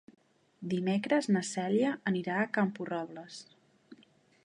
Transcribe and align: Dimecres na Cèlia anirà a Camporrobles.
Dimecres 0.71 1.29
na 1.35 1.45
Cèlia 1.49 1.93
anirà 2.13 2.41
a 2.41 2.49
Camporrobles. 2.59 3.41